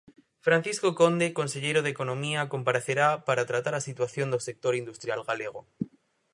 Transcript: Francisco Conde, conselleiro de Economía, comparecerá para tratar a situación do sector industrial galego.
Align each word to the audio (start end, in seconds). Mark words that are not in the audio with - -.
Francisco 0.45 0.89
Conde, 0.99 1.35
conselleiro 1.39 1.83
de 1.83 1.91
Economía, 1.95 2.49
comparecerá 2.53 3.07
para 3.27 3.47
tratar 3.51 3.73
a 3.75 3.85
situación 3.89 4.27
do 4.33 4.43
sector 4.47 4.73
industrial 4.81 5.19
galego. 5.29 5.61